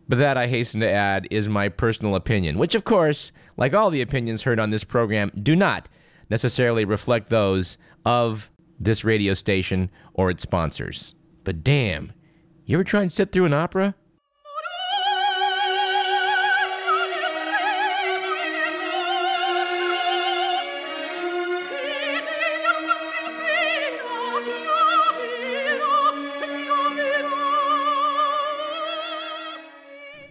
But 0.09 0.17
that, 0.17 0.35
I 0.35 0.47
hasten 0.47 0.81
to 0.81 0.91
add, 0.91 1.25
is 1.31 1.47
my 1.47 1.69
personal 1.69 2.15
opinion, 2.15 2.57
which, 2.57 2.75
of 2.75 2.83
course, 2.83 3.31
like 3.55 3.73
all 3.73 3.89
the 3.89 4.01
opinions 4.01 4.41
heard 4.41 4.59
on 4.59 4.71
this 4.71 4.83
program, 4.83 5.31
do 5.41 5.55
not 5.55 5.88
necessarily 6.29 6.83
reflect 6.83 7.29
those 7.29 7.77
of 8.03 8.50
this 8.83 9.03
radio 9.03 9.33
station 9.33 9.89
or 10.13 10.29
its 10.29 10.43
sponsors. 10.43 11.15
But 11.43 11.63
damn, 11.63 12.13
you 12.65 12.77
ever 12.77 12.83
try 12.83 13.01
and 13.01 13.11
sit 13.11 13.31
through 13.31 13.45
an 13.45 13.53
opera? 13.53 13.95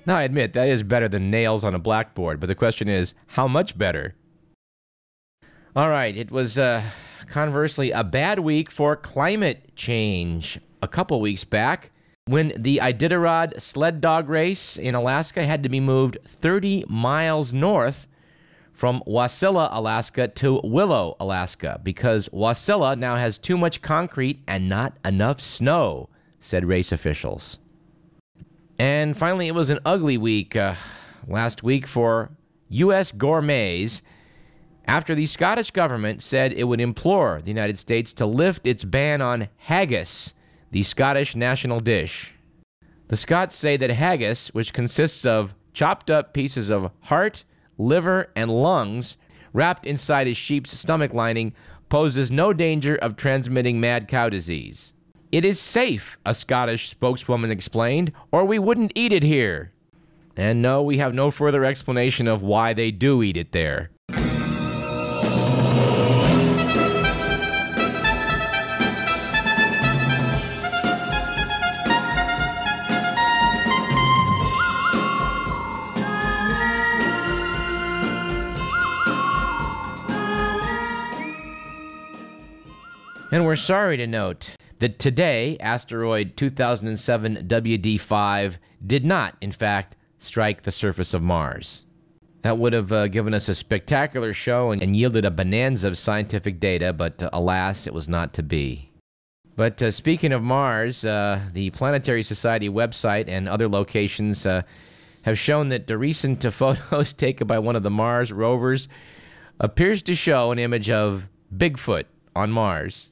Now, 0.04 0.16
I 0.16 0.24
admit 0.24 0.52
that 0.54 0.68
is 0.68 0.82
better 0.82 1.08
than 1.08 1.30
nails 1.30 1.62
on 1.62 1.76
a 1.76 1.78
blackboard, 1.78 2.40
but 2.40 2.46
the 2.46 2.56
question 2.56 2.88
is, 2.88 3.14
how 3.28 3.46
much 3.46 3.78
better? 3.78 4.16
All 5.74 5.88
right, 5.88 6.14
it 6.14 6.30
was 6.30 6.58
uh, 6.58 6.82
conversely 7.28 7.92
a 7.92 8.04
bad 8.04 8.40
week 8.40 8.70
for 8.70 8.94
climate 8.94 9.74
change 9.74 10.60
a 10.82 10.88
couple 10.88 11.18
weeks 11.18 11.44
back 11.44 11.90
when 12.26 12.52
the 12.54 12.78
Iditarod 12.82 13.58
sled 13.58 14.02
dog 14.02 14.28
race 14.28 14.76
in 14.76 14.94
Alaska 14.94 15.42
had 15.42 15.62
to 15.62 15.70
be 15.70 15.80
moved 15.80 16.18
30 16.26 16.84
miles 16.88 17.54
north 17.54 18.06
from 18.74 19.02
Wasilla, 19.06 19.70
Alaska 19.72 20.28
to 20.28 20.60
Willow, 20.62 21.16
Alaska, 21.18 21.80
because 21.82 22.28
Wasilla 22.28 22.94
now 22.94 23.16
has 23.16 23.38
too 23.38 23.56
much 23.56 23.80
concrete 23.80 24.42
and 24.46 24.68
not 24.68 24.98
enough 25.06 25.40
snow, 25.40 26.10
said 26.38 26.66
race 26.66 26.92
officials. 26.92 27.60
And 28.78 29.16
finally, 29.16 29.48
it 29.48 29.54
was 29.54 29.70
an 29.70 29.78
ugly 29.86 30.18
week 30.18 30.54
uh, 30.54 30.74
last 31.26 31.62
week 31.62 31.86
for 31.86 32.30
U.S. 32.68 33.10
gourmets 33.10 34.02
after 34.86 35.14
the 35.14 35.26
Scottish 35.26 35.70
government 35.70 36.22
said 36.22 36.52
it 36.52 36.64
would 36.64 36.80
implore 36.80 37.40
the 37.42 37.50
United 37.50 37.78
States 37.78 38.12
to 38.14 38.26
lift 38.26 38.66
its 38.66 38.84
ban 38.84 39.20
on 39.20 39.48
haggis, 39.56 40.34
the 40.70 40.82
Scottish 40.82 41.36
national 41.36 41.80
dish. 41.80 42.34
The 43.08 43.16
Scots 43.16 43.54
say 43.54 43.76
that 43.76 43.90
haggis, 43.90 44.48
which 44.48 44.72
consists 44.72 45.26
of 45.26 45.54
chopped 45.72 46.10
up 46.10 46.32
pieces 46.32 46.70
of 46.70 46.90
heart, 47.00 47.44
liver, 47.78 48.30
and 48.34 48.50
lungs 48.50 49.16
wrapped 49.52 49.86
inside 49.86 50.26
a 50.26 50.34
sheep's 50.34 50.76
stomach 50.78 51.12
lining, 51.12 51.52
poses 51.88 52.30
no 52.30 52.52
danger 52.52 52.96
of 52.96 53.16
transmitting 53.16 53.78
mad 53.78 54.08
cow 54.08 54.28
disease. 54.28 54.94
It 55.30 55.44
is 55.44 55.60
safe, 55.60 56.18
a 56.24 56.34
Scottish 56.34 56.88
spokeswoman 56.88 57.50
explained, 57.50 58.12
or 58.30 58.44
we 58.44 58.58
wouldn't 58.58 58.92
eat 58.94 59.12
it 59.12 59.22
here. 59.22 59.72
And 60.36 60.62
no, 60.62 60.82
we 60.82 60.98
have 60.98 61.14
no 61.14 61.30
further 61.30 61.64
explanation 61.64 62.26
of 62.26 62.42
why 62.42 62.72
they 62.72 62.90
do 62.90 63.22
eat 63.22 63.36
it 63.36 63.52
there. 63.52 63.90
And 83.32 83.46
we're 83.46 83.56
sorry 83.56 83.96
to 83.96 84.06
note 84.06 84.50
that 84.80 84.98
today, 84.98 85.56
asteroid 85.58 86.36
2007 86.36 87.48
WD5 87.48 88.58
did 88.86 89.06
not, 89.06 89.36
in 89.40 89.52
fact, 89.52 89.96
strike 90.18 90.64
the 90.64 90.70
surface 90.70 91.14
of 91.14 91.22
Mars. 91.22 91.86
That 92.42 92.58
would 92.58 92.74
have 92.74 92.92
uh, 92.92 93.08
given 93.08 93.32
us 93.32 93.48
a 93.48 93.54
spectacular 93.54 94.34
show 94.34 94.70
and, 94.70 94.82
and, 94.82 94.94
yielded 94.94 95.24
a 95.24 95.30
bonanza 95.30 95.88
of 95.88 95.96
scientific 95.96 96.60
data, 96.60 96.92
but 96.92 97.22
uh, 97.22 97.30
alas, 97.32 97.86
it 97.86 97.94
was 97.94 98.06
not 98.06 98.34
to 98.34 98.42
be. 98.42 98.90
But 99.56 99.80
uh, 99.80 99.90
speaking 99.92 100.34
of 100.34 100.42
Mars, 100.42 101.02
uh, 101.02 101.40
the 101.54 101.70
Planetary 101.70 102.22
Society 102.22 102.68
website 102.68 103.28
and 103.28 103.48
other 103.48 103.66
locations 103.66 104.44
uh, 104.44 104.60
have 105.22 105.38
shown 105.38 105.70
that 105.70 105.86
the 105.86 105.96
recent 105.96 106.44
photos 106.52 107.14
taken 107.14 107.46
by 107.46 107.58
one 107.60 107.76
of 107.76 107.82
the 107.82 107.88
Mars 107.88 108.30
rovers 108.30 108.88
appears 109.58 110.02
to 110.02 110.14
show 110.14 110.52
an 110.52 110.58
image 110.58 110.90
of 110.90 111.24
Bigfoot 111.56 112.04
on 112.36 112.50
Mars. 112.52 113.10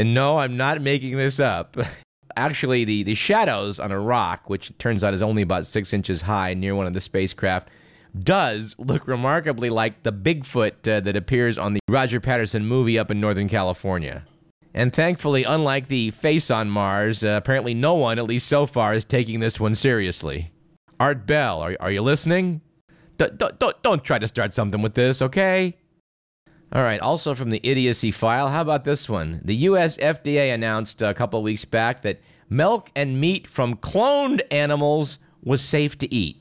And 0.00 0.14
no, 0.14 0.38
I'm 0.38 0.56
not 0.56 0.80
making 0.80 1.18
this 1.18 1.38
up. 1.38 1.76
Actually, 2.36 2.86
the, 2.86 3.02
the 3.02 3.14
shadows 3.14 3.78
on 3.78 3.92
a 3.92 4.00
rock, 4.00 4.48
which 4.48 4.72
turns 4.78 5.04
out 5.04 5.12
is 5.12 5.20
only 5.20 5.42
about 5.42 5.66
six 5.66 5.92
inches 5.92 6.22
high 6.22 6.54
near 6.54 6.74
one 6.74 6.86
of 6.86 6.94
the 6.94 7.02
spacecraft, 7.02 7.68
does 8.18 8.74
look 8.78 9.06
remarkably 9.06 9.68
like 9.68 10.02
the 10.02 10.10
Bigfoot 10.10 10.90
uh, 10.90 11.00
that 11.00 11.16
appears 11.16 11.58
on 11.58 11.74
the 11.74 11.80
Roger 11.86 12.18
Patterson 12.18 12.64
movie 12.64 12.98
up 12.98 13.10
in 13.10 13.20
Northern 13.20 13.46
California. 13.46 14.24
And 14.72 14.90
thankfully, 14.90 15.44
unlike 15.44 15.88
the 15.88 16.12
face 16.12 16.50
on 16.50 16.70
Mars, 16.70 17.22
uh, 17.22 17.38
apparently 17.38 17.74
no 17.74 17.92
one, 17.92 18.18
at 18.18 18.24
least 18.24 18.48
so 18.48 18.64
far, 18.64 18.94
is 18.94 19.04
taking 19.04 19.40
this 19.40 19.60
one 19.60 19.74
seriously. 19.74 20.50
Art 20.98 21.26
Bell, 21.26 21.60
are, 21.60 21.76
are 21.78 21.92
you 21.92 22.00
listening? 22.00 22.62
D- 23.18 23.26
d- 23.36 23.50
don't, 23.58 23.82
don't 23.82 24.02
try 24.02 24.18
to 24.18 24.26
start 24.26 24.54
something 24.54 24.80
with 24.80 24.94
this, 24.94 25.20
okay? 25.20 25.76
All 26.72 26.82
right, 26.82 27.00
also 27.00 27.34
from 27.34 27.50
the 27.50 27.60
idiocy 27.64 28.12
file, 28.12 28.48
how 28.48 28.60
about 28.60 28.84
this 28.84 29.08
one? 29.08 29.40
The 29.44 29.56
US 29.56 29.96
FDA 29.96 30.54
announced 30.54 31.02
a 31.02 31.12
couple 31.12 31.42
weeks 31.42 31.64
back 31.64 32.02
that 32.02 32.20
milk 32.48 32.92
and 32.94 33.20
meat 33.20 33.48
from 33.48 33.74
cloned 33.74 34.40
animals 34.52 35.18
was 35.42 35.62
safe 35.62 35.98
to 35.98 36.14
eat, 36.14 36.40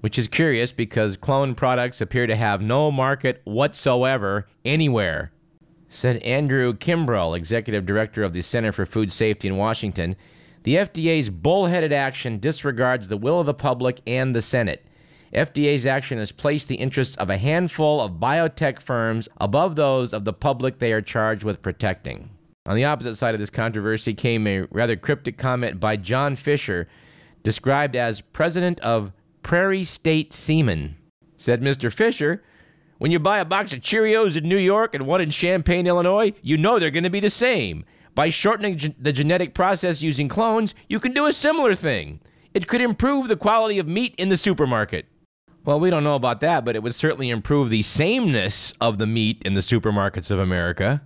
which 0.00 0.16
is 0.16 0.28
curious 0.28 0.70
because 0.70 1.16
cloned 1.16 1.56
products 1.56 2.00
appear 2.00 2.28
to 2.28 2.36
have 2.36 2.62
no 2.62 2.92
market 2.92 3.40
whatsoever 3.42 4.46
anywhere. 4.64 5.32
Said 5.88 6.22
Andrew 6.22 6.72
Kimbrell, 6.74 7.36
executive 7.36 7.84
director 7.84 8.22
of 8.22 8.32
the 8.32 8.42
Center 8.42 8.70
for 8.70 8.86
Food 8.86 9.12
Safety 9.12 9.48
in 9.48 9.56
Washington, 9.56 10.14
the 10.62 10.76
FDA's 10.76 11.30
bullheaded 11.30 11.92
action 11.92 12.38
disregards 12.38 13.08
the 13.08 13.16
will 13.16 13.40
of 13.40 13.46
the 13.46 13.54
public 13.54 14.00
and 14.06 14.36
the 14.36 14.42
Senate. 14.42 14.86
FDA's 15.34 15.86
action 15.86 16.18
has 16.18 16.32
placed 16.32 16.68
the 16.68 16.76
interests 16.76 17.16
of 17.16 17.28
a 17.28 17.36
handful 17.36 18.00
of 18.00 18.12
biotech 18.12 18.80
firms 18.80 19.28
above 19.40 19.76
those 19.76 20.12
of 20.12 20.24
the 20.24 20.32
public 20.32 20.78
they 20.78 20.92
are 20.92 21.02
charged 21.02 21.44
with 21.44 21.62
protecting. 21.62 22.30
On 22.66 22.76
the 22.76 22.84
opposite 22.84 23.16
side 23.16 23.34
of 23.34 23.40
this 23.40 23.50
controversy 23.50 24.14
came 24.14 24.46
a 24.46 24.62
rather 24.70 24.96
cryptic 24.96 25.36
comment 25.36 25.80
by 25.80 25.96
John 25.96 26.36
Fisher, 26.36 26.88
described 27.42 27.94
as 27.94 28.20
president 28.20 28.80
of 28.80 29.12
Prairie 29.42 29.84
State 29.84 30.32
Semen. 30.32 30.96
Said 31.36 31.60
Mr. 31.60 31.92
Fisher, 31.92 32.42
when 32.98 33.10
you 33.10 33.18
buy 33.18 33.38
a 33.38 33.44
box 33.44 33.72
of 33.72 33.80
Cheerios 33.80 34.36
in 34.36 34.48
New 34.48 34.56
York 34.56 34.94
and 34.94 35.06
one 35.06 35.20
in 35.20 35.30
Champaign, 35.30 35.86
Illinois, 35.86 36.32
you 36.40 36.56
know 36.56 36.78
they're 36.78 36.90
going 36.90 37.04
to 37.04 37.10
be 37.10 37.20
the 37.20 37.28
same. 37.28 37.84
By 38.14 38.30
shortening 38.30 38.78
ge- 38.78 38.94
the 38.98 39.12
genetic 39.12 39.52
process 39.52 40.00
using 40.00 40.28
clones, 40.28 40.74
you 40.88 41.00
can 41.00 41.12
do 41.12 41.26
a 41.26 41.32
similar 41.32 41.74
thing. 41.74 42.20
It 42.54 42.68
could 42.68 42.80
improve 42.80 43.28
the 43.28 43.36
quality 43.36 43.78
of 43.78 43.88
meat 43.88 44.14
in 44.16 44.28
the 44.28 44.36
supermarket. 44.36 45.06
Well, 45.64 45.80
we 45.80 45.88
don't 45.88 46.04
know 46.04 46.14
about 46.14 46.40
that, 46.40 46.64
but 46.64 46.76
it 46.76 46.82
would 46.82 46.94
certainly 46.94 47.30
improve 47.30 47.70
the 47.70 47.80
sameness 47.80 48.74
of 48.82 48.98
the 48.98 49.06
meat 49.06 49.40
in 49.46 49.54
the 49.54 49.62
supermarkets 49.62 50.30
of 50.30 50.38
America. 50.38 51.00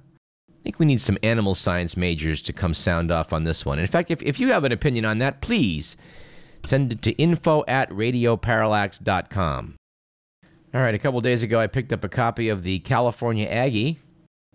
I 0.50 0.62
think 0.64 0.80
we 0.80 0.86
need 0.86 1.00
some 1.00 1.16
animal 1.22 1.54
science 1.54 1.96
majors 1.96 2.42
to 2.42 2.52
come 2.52 2.74
sound 2.74 3.12
off 3.12 3.32
on 3.32 3.44
this 3.44 3.64
one. 3.64 3.78
In 3.78 3.86
fact, 3.86 4.10
if, 4.10 4.20
if 4.20 4.40
you 4.40 4.48
have 4.48 4.64
an 4.64 4.72
opinion 4.72 5.04
on 5.04 5.18
that, 5.18 5.40
please 5.40 5.96
send 6.64 6.92
it 6.92 7.02
to 7.02 7.12
info 7.12 7.64
at 7.68 7.88
radioparallax.com. 7.90 9.76
All 10.74 10.80
right, 10.80 10.94
a 10.94 10.98
couple 10.98 11.20
days 11.20 11.44
ago, 11.44 11.60
I 11.60 11.68
picked 11.68 11.92
up 11.92 12.02
a 12.02 12.08
copy 12.08 12.48
of 12.48 12.64
the 12.64 12.80
California 12.80 13.46
Aggie, 13.46 14.00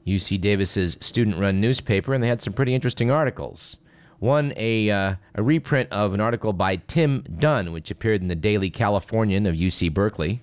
UC 0.05 0.41
Davis's 0.41 0.97
student 0.99 1.37
run 1.37 1.61
newspaper, 1.61 2.13
and 2.13 2.21
they 2.21 2.27
had 2.27 2.41
some 2.41 2.53
pretty 2.53 2.75
interesting 2.75 3.09
articles. 3.09 3.79
One, 4.19 4.53
a, 4.55 4.89
uh, 4.89 5.15
a 5.35 5.43
reprint 5.43 5.91
of 5.91 6.13
an 6.13 6.21
article 6.21 6.53
by 6.53 6.77
Tim 6.77 7.23
Dunn, 7.39 7.71
which 7.71 7.91
appeared 7.91 8.21
in 8.21 8.27
the 8.27 8.35
Daily 8.35 8.69
Californian 8.69 9.45
of 9.45 9.55
UC 9.55 9.93
Berkeley, 9.93 10.41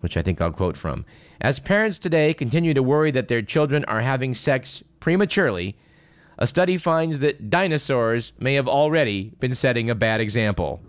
which 0.00 0.16
I 0.16 0.22
think 0.22 0.40
I'll 0.40 0.52
quote 0.52 0.76
from. 0.76 1.04
As 1.40 1.60
parents 1.60 1.98
today 1.98 2.34
continue 2.34 2.74
to 2.74 2.82
worry 2.82 3.10
that 3.10 3.28
their 3.28 3.42
children 3.42 3.84
are 3.84 4.00
having 4.00 4.34
sex 4.34 4.82
prematurely, 5.00 5.76
a 6.38 6.46
study 6.46 6.78
finds 6.78 7.18
that 7.18 7.50
dinosaurs 7.50 8.32
may 8.38 8.54
have 8.54 8.68
already 8.68 9.32
been 9.40 9.54
setting 9.54 9.90
a 9.90 9.94
bad 9.94 10.20
example. 10.20 10.80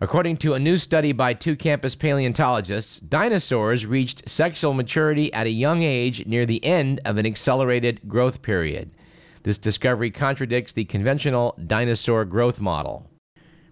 According 0.00 0.36
to 0.38 0.52
a 0.52 0.58
new 0.58 0.76
study 0.76 1.12
by 1.12 1.32
two 1.32 1.56
campus 1.56 1.94
paleontologists, 1.94 2.98
dinosaurs 2.98 3.86
reached 3.86 4.28
sexual 4.28 4.74
maturity 4.74 5.32
at 5.32 5.46
a 5.46 5.50
young 5.50 5.82
age 5.82 6.26
near 6.26 6.44
the 6.44 6.62
end 6.62 7.00
of 7.06 7.16
an 7.16 7.24
accelerated 7.24 8.06
growth 8.06 8.42
period. 8.42 8.92
This 9.46 9.58
discovery 9.58 10.10
contradicts 10.10 10.72
the 10.72 10.84
conventional 10.84 11.56
dinosaur 11.68 12.24
growth 12.24 12.60
model. 12.60 13.08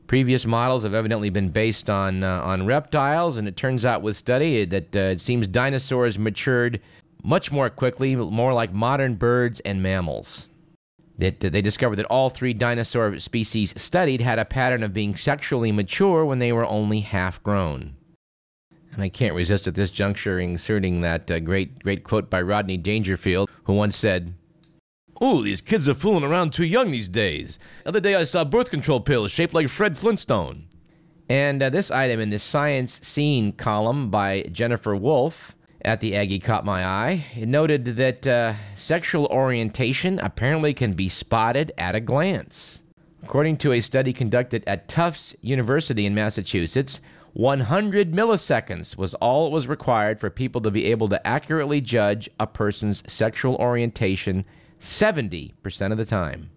Previous 0.06 0.46
models 0.46 0.84
have 0.84 0.94
evidently 0.94 1.30
been 1.30 1.48
based 1.48 1.90
on, 1.90 2.22
uh, 2.22 2.42
on 2.42 2.64
reptiles, 2.64 3.38
and 3.38 3.48
it 3.48 3.56
turns 3.56 3.84
out 3.84 4.00
with 4.00 4.16
study 4.16 4.64
that 4.66 4.94
uh, 4.94 5.00
it 5.00 5.20
seems 5.20 5.48
dinosaurs 5.48 6.16
matured 6.16 6.80
much 7.24 7.50
more 7.50 7.68
quickly, 7.70 8.14
more 8.14 8.54
like 8.54 8.72
modern 8.72 9.16
birds 9.16 9.58
and 9.64 9.82
mammals. 9.82 10.48
That 11.18 11.40
they 11.40 11.60
discovered 11.60 11.96
that 11.96 12.06
all 12.06 12.30
three 12.30 12.54
dinosaur 12.54 13.18
species 13.18 13.74
studied 13.76 14.20
had 14.20 14.38
a 14.38 14.44
pattern 14.44 14.84
of 14.84 14.94
being 14.94 15.16
sexually 15.16 15.72
mature 15.72 16.24
when 16.24 16.38
they 16.38 16.52
were 16.52 16.66
only 16.66 17.00
half 17.00 17.42
grown. 17.42 17.96
And 18.92 19.02
I 19.02 19.08
can't 19.08 19.34
resist 19.34 19.66
at 19.66 19.74
this 19.74 19.90
juncture 19.90 20.38
inserting 20.38 21.00
that 21.00 21.28
uh, 21.28 21.40
great, 21.40 21.82
great 21.82 22.04
quote 22.04 22.30
by 22.30 22.42
Rodney 22.42 22.76
Dangerfield, 22.76 23.50
who 23.64 23.72
once 23.72 23.96
said, 23.96 24.34
Oh, 25.21 25.42
these 25.42 25.61
kids 25.61 25.88
are 25.88 25.94
fooling 25.94 26.25
around 26.25 26.52
too 26.52 26.64
young 26.64 26.90
these 26.90 27.09
days. 27.09 27.59
The 27.85 27.90
other 27.90 28.00
day 28.00 28.14
I 28.16 28.25
saw 28.25 28.44
birth 28.44 28.71
control 28.71 29.00
pills 29.00 29.30
shaped 29.30 29.54
like 29.54 29.68
Fred 29.68 29.97
Flintstone. 29.97 30.66
And 31.28 31.62
uh, 31.62 31.71
this 31.71 31.90
item 31.90 32.21
in 32.21 32.30
the 32.30 32.38
Science 32.38 33.00
Scene 33.06 33.52
column 33.52 34.11
by 34.11 34.42
Jennifer 34.52 34.94
Wolf 34.94 35.54
at 35.85 36.00
the 36.00 36.16
Aggie 36.16 36.40
caught 36.40 36.64
my 36.64 36.85
eye. 36.85 37.25
It 37.37 37.49
noted 37.49 37.85
that 37.85 38.26
uh, 38.26 38.54
sexual 38.76 39.26
orientation 39.26 40.18
apparently 40.18 40.75
can 40.75 40.94
be 40.94 41.09
spotted 41.09 41.73
at 41.78 41.94
a 41.94 42.00
glance. 42.00 42.83
According 43.23 43.59
to 43.59 43.73
a 43.73 43.80
study 43.80 44.12
conducted 44.12 44.64
at 44.66 44.88
Tufts 44.88 45.35
University 45.40 46.04
in 46.04 46.14
Massachusetts, 46.14 47.00
100 47.33 48.12
milliseconds 48.12 48.97
was 48.97 49.14
all 49.14 49.47
it 49.47 49.52
was 49.52 49.66
required 49.66 50.21
for 50.21 50.30
people 50.30 50.61
to 50.61 50.71
be 50.71 50.85
able 50.87 51.09
to 51.09 51.26
accurately 51.26 51.80
judge 51.80 52.28
a 52.38 52.47
person's 52.47 53.02
sexual 53.11 53.56
orientation 53.56 54.44
70% 54.80 55.92
of 55.92 55.98
the 55.98 56.04
time. 56.04 56.50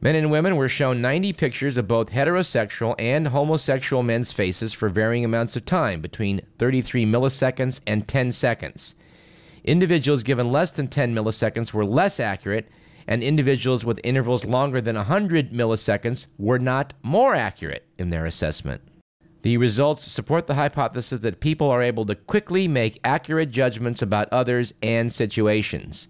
Men 0.00 0.14
and 0.14 0.30
women 0.30 0.56
were 0.56 0.68
shown 0.68 1.00
90 1.00 1.32
pictures 1.32 1.76
of 1.76 1.88
both 1.88 2.10
heterosexual 2.10 2.94
and 2.98 3.28
homosexual 3.28 4.02
men's 4.02 4.30
faces 4.30 4.74
for 4.74 4.88
varying 4.88 5.24
amounts 5.24 5.56
of 5.56 5.64
time, 5.64 6.00
between 6.00 6.42
33 6.58 7.06
milliseconds 7.06 7.80
and 7.86 8.06
10 8.06 8.32
seconds. 8.32 8.94
Individuals 9.64 10.22
given 10.22 10.52
less 10.52 10.70
than 10.70 10.88
10 10.88 11.14
milliseconds 11.14 11.72
were 11.72 11.86
less 11.86 12.20
accurate, 12.20 12.68
and 13.06 13.22
individuals 13.22 13.84
with 13.84 14.00
intervals 14.04 14.44
longer 14.44 14.80
than 14.80 14.96
100 14.96 15.50
milliseconds 15.50 16.26
were 16.38 16.58
not 16.58 16.92
more 17.02 17.34
accurate 17.34 17.86
in 17.98 18.10
their 18.10 18.26
assessment. 18.26 18.82
The 19.42 19.56
results 19.56 20.10
support 20.10 20.46
the 20.46 20.54
hypothesis 20.54 21.20
that 21.20 21.40
people 21.40 21.70
are 21.70 21.82
able 21.82 22.04
to 22.06 22.14
quickly 22.14 22.68
make 22.68 23.00
accurate 23.04 23.50
judgments 23.50 24.02
about 24.02 24.28
others 24.32 24.74
and 24.82 25.12
situations. 25.12 26.08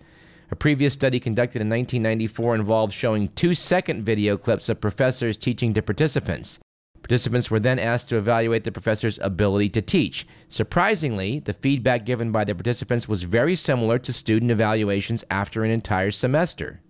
A 0.51 0.57
previous 0.57 0.93
study 0.93 1.19
conducted 1.19 1.61
in 1.61 1.69
1994 1.69 2.55
involved 2.55 2.93
showing 2.93 3.29
two 3.29 3.55
second 3.55 4.05
video 4.05 4.37
clips 4.37 4.69
of 4.69 4.81
professors 4.81 5.37
teaching 5.37 5.75
to 5.75 5.83
participants. 5.83 6.61
Participants 7.03 7.51
were 7.51 7.61
then 7.61 7.79
asked 7.79 8.09
to 8.09 8.17
evaluate 8.17 8.65
the 8.65 8.73
professor's 8.73 9.19
ability 9.21 9.69
to 9.71 9.83
teach. 9.83 10.27
Surprisingly, 10.49 11.39
the 11.39 11.53
feedback 11.53 12.05
given 12.05 12.33
by 12.33 12.45
the 12.45 12.55
participants 12.55 13.09
was 13.09 13.23
very 13.23 13.55
similar 13.55 13.99
to 13.99 14.13
student 14.13 14.51
evaluations 14.51 15.25
after 15.31 15.63
an 15.63 15.71
entire 15.71 16.11
semester. 16.11 16.81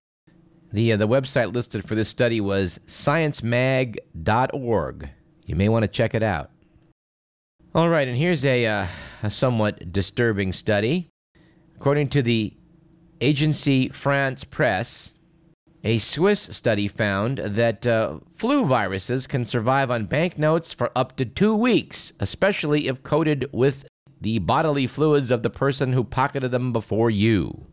The, 0.73 0.93
uh, 0.93 0.97
the 0.97 1.09
website 1.09 1.55
listed 1.55 1.87
for 1.87 1.95
this 1.95 2.09
study 2.09 2.41
was 2.41 2.81
sciencemag.org. 2.87 5.11
You 5.45 5.55
may 5.55 5.69
want 5.69 5.83
to 5.83 5.89
check 5.89 6.15
it 6.15 6.23
out. 6.23 6.51
All 7.75 7.89
right, 7.89 8.09
and 8.09 8.17
here's 8.17 8.45
a, 8.45 8.67
uh, 8.67 8.87
a 9.23 9.31
somewhat 9.31 9.93
disturbing 9.93 10.53
study. 10.53 11.09
According 11.77 12.09
to 12.09 12.23
the 12.23 12.57
Agency 13.21 13.89
France 13.89 14.45
Presse, 14.45 15.13
a 15.83 15.99
Swiss 15.99 16.43
study 16.43 16.89
found 16.89 17.39
that 17.39 17.87
uh, 17.87 18.19
flu 18.35 18.67
viruses 18.67 19.27
can 19.27 19.45
survive 19.45 19.91
on 19.91 20.05
banknotes 20.05 20.73
for 20.73 20.91
up 20.95 21.17
to 21.17 21.25
two 21.25 21.57
weeks, 21.57 22.13
especially 22.21 22.89
if 22.89 23.03
coated 23.03 23.49
with 23.53 23.87
the 24.21 24.39
bodily 24.41 24.87
fluids 24.87 25.31
of 25.31 25.43
the 25.43 25.51
person 25.51 25.93
who 25.93 26.05
pocketed 26.05 26.51
them 26.51 26.73
before 26.73 27.11
you. 27.11 27.67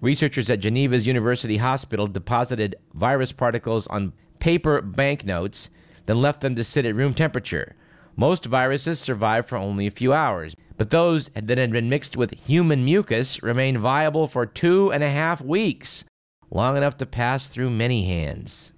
Researchers 0.00 0.48
at 0.48 0.60
Geneva's 0.60 1.06
University 1.06 1.56
Hospital 1.56 2.06
deposited 2.06 2.76
virus 2.94 3.32
particles 3.32 3.86
on 3.88 4.12
paper 4.40 4.80
banknotes, 4.80 5.68
then 6.06 6.22
left 6.22 6.40
them 6.40 6.54
to 6.54 6.64
sit 6.64 6.86
at 6.86 6.94
room 6.94 7.14
temperature. 7.14 7.74
Most 8.16 8.46
viruses 8.46 8.98
survive 8.98 9.46
for 9.46 9.58
only 9.58 9.86
a 9.86 9.90
few 9.90 10.14
hours, 10.14 10.56
but 10.78 10.88
those 10.88 11.28
that 11.34 11.58
had 11.58 11.70
been 11.70 11.90
mixed 11.90 12.16
with 12.16 12.38
human 12.46 12.82
mucus 12.82 13.42
remained 13.42 13.78
viable 13.78 14.26
for 14.26 14.46
two 14.46 14.90
and 14.90 15.04
a 15.04 15.10
half 15.10 15.42
weeks, 15.42 16.04
long 16.50 16.78
enough 16.78 16.96
to 16.96 17.06
pass 17.06 17.48
through 17.48 17.68
many 17.68 18.06
hands. 18.06 18.72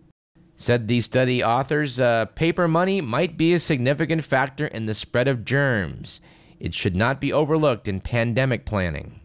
Said 0.57 0.88
the 0.88 1.01
study 1.01 1.44
authors, 1.44 2.01
uh, 2.01 2.27
paper 2.35 2.66
money 2.66 3.01
might 3.01 3.37
be 3.37 3.55
a 3.55 3.61
significant 3.61 4.24
factor 4.24 4.66
in 4.66 4.87
the 4.87 4.94
spread 4.94 5.29
of 5.29 5.44
germs. 5.44 6.20
It 6.59 6.74
should 6.74 6.96
not 6.96 7.20
be 7.20 7.33
overlooked 7.33 7.87
in 7.87 8.01
pandemic 8.01 8.66
planning. 8.66 9.20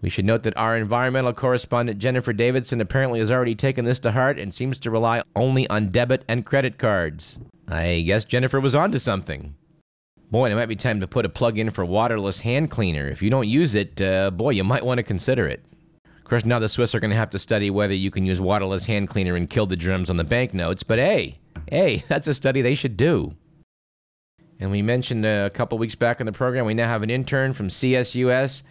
We 0.00 0.08
should 0.08 0.24
note 0.24 0.44
that 0.44 0.56
our 0.56 0.74
environmental 0.74 1.34
correspondent 1.34 1.98
Jennifer 1.98 2.32
Davidson 2.32 2.80
apparently 2.80 3.18
has 3.18 3.30
already 3.30 3.54
taken 3.54 3.84
this 3.84 3.98
to 4.00 4.12
heart 4.12 4.38
and 4.38 4.54
seems 4.54 4.78
to 4.78 4.90
rely 4.90 5.22
only 5.36 5.68
on 5.68 5.88
debit 5.88 6.24
and 6.28 6.46
credit 6.46 6.78
cards. 6.78 7.38
I 7.70 8.00
guess 8.00 8.24
Jennifer 8.24 8.60
was 8.60 8.74
onto 8.74 8.98
something. 8.98 9.54
Boy, 10.30 10.50
it 10.50 10.54
might 10.54 10.66
be 10.66 10.76
time 10.76 11.00
to 11.00 11.06
put 11.06 11.24
a 11.24 11.28
plug 11.28 11.58
in 11.58 11.70
for 11.70 11.84
waterless 11.84 12.40
hand 12.40 12.70
cleaner. 12.70 13.08
If 13.08 13.22
you 13.22 13.30
don't 13.30 13.48
use 13.48 13.74
it, 13.74 14.00
uh, 14.00 14.30
boy, 14.30 14.50
you 14.50 14.64
might 14.64 14.84
want 14.84 14.98
to 14.98 15.02
consider 15.02 15.46
it. 15.46 15.64
Of 16.04 16.24
course, 16.24 16.44
now 16.44 16.58
the 16.58 16.68
Swiss 16.68 16.94
are 16.94 17.00
going 17.00 17.10
to 17.10 17.16
have 17.16 17.30
to 17.30 17.38
study 17.38 17.70
whether 17.70 17.94
you 17.94 18.10
can 18.10 18.26
use 18.26 18.40
waterless 18.40 18.84
hand 18.84 19.08
cleaner 19.08 19.36
and 19.36 19.48
kill 19.48 19.66
the 19.66 19.76
germs 19.76 20.10
on 20.10 20.18
the 20.18 20.24
banknotes, 20.24 20.82
but 20.82 20.98
hey, 20.98 21.38
hey, 21.70 22.04
that's 22.08 22.26
a 22.26 22.34
study 22.34 22.60
they 22.62 22.74
should 22.74 22.96
do. 22.96 23.34
And 24.60 24.70
we 24.70 24.82
mentioned 24.82 25.24
uh, 25.24 25.44
a 25.46 25.50
couple 25.50 25.78
weeks 25.78 25.94
back 25.94 26.20
in 26.20 26.26
the 26.26 26.32
program, 26.32 26.66
we 26.66 26.74
now 26.74 26.88
have 26.88 27.02
an 27.02 27.10
intern 27.10 27.52
from 27.52 27.68
CSUS. 27.68 28.62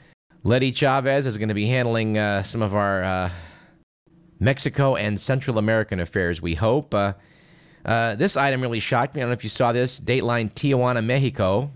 Letty 0.43 0.71
Chavez 0.71 1.25
is 1.25 1.37
going 1.37 1.49
to 1.49 1.55
be 1.55 1.65
handling 1.65 2.17
uh, 2.17 2.43
some 2.43 2.61
of 2.61 2.75
our 2.75 3.03
uh, 3.03 3.29
Mexico 4.39 4.95
and 4.95 5.19
Central 5.19 5.57
American 5.57 5.99
affairs, 5.99 6.41
we 6.41 6.55
hope. 6.55 6.93
Uh, 7.87 8.15
this 8.15 8.35
item 8.35 8.61
really 8.61 8.81
shocked 8.81 9.15
me. 9.15 9.21
I 9.21 9.23
don't 9.23 9.29
know 9.29 9.33
if 9.33 9.45
you 9.45 9.49
saw 9.49 9.71
this. 9.71 9.99
Dateline 9.99 10.53
Tijuana, 10.53 11.03
Mexico. 11.03 11.71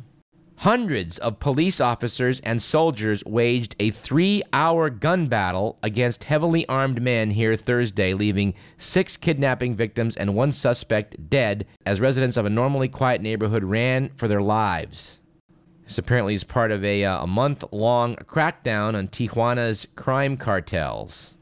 Hundreds 0.58 1.17
of 1.17 1.39
police 1.39 1.82
officers 1.82 2.39
and 2.41 2.62
soldiers 2.62 3.24
waged 3.26 3.76
a 3.80 3.89
three 3.89 4.43
hour 4.54 4.91
gun 4.91 5.26
battle 5.26 5.80
against 5.82 6.26
heavily 6.26 6.67
armed 6.67 7.02
men 7.02 7.32
here 7.32 7.56
Thursday, 7.56 8.13
leaving 8.13 8.54
six 8.78 9.17
kidnapping 9.17 9.74
victims 9.74 10.15
and 10.17 10.36
one 10.36 10.52
suspect 10.52 11.30
dead 11.32 11.65
as 11.88 12.00
residents 12.00 12.38
of 12.38 12.45
a 12.45 12.50
normally 12.50 12.88
quiet 12.88 13.21
neighborhood 13.21 13.63
ran 13.63 14.12
for 14.15 14.28
their 14.28 14.41
lives. 14.41 15.19
This 15.86 15.97
apparently 15.97 16.36
is 16.36 16.43
part 16.43 16.69
of 16.69 16.86
a, 16.86 17.06
uh, 17.06 17.24
a 17.24 17.28
month 17.28 17.63
long 17.71 18.15
crackdown 18.17 18.95
on 18.95 19.08
Tijuana's 19.08 19.88
crime 19.95 20.38
cartels. 20.38 21.39